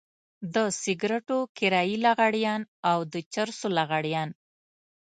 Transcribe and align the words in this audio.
د 0.53 0.55
سګرټو 0.81 1.39
کرايي 1.57 1.97
لغړيان 2.05 2.61
او 2.91 2.99
د 3.13 3.15
چرسو 3.33 3.67
لغړيان. 3.77 4.29